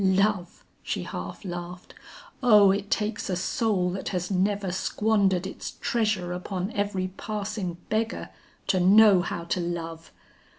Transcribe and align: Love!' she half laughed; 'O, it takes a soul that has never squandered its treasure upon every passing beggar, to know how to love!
Love!' 0.03 0.65
she 0.81 1.03
half 1.03 1.45
laughed; 1.45 1.93
'O, 2.41 2.71
it 2.71 2.89
takes 2.89 3.29
a 3.29 3.35
soul 3.35 3.91
that 3.91 4.09
has 4.09 4.31
never 4.31 4.71
squandered 4.71 5.45
its 5.45 5.73
treasure 5.79 6.31
upon 6.33 6.71
every 6.71 7.09
passing 7.17 7.77
beggar, 7.87 8.29
to 8.65 8.79
know 8.79 9.21
how 9.21 9.43
to 9.43 9.59
love! 9.59 10.11